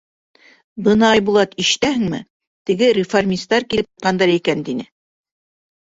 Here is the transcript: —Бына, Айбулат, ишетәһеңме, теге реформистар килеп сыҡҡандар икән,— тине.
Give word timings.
—Бына, 0.87 1.11
Айбулат, 1.17 1.53
ишетәһеңме, 1.65 2.23
теге 2.71 2.91
реформистар 3.01 3.71
килеп 3.71 3.91
сыҡҡандар 3.93 4.37
икән,— 4.41 4.63
тине. 4.73 4.93